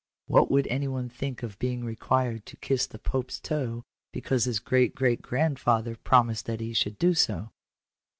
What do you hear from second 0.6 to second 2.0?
any one think of being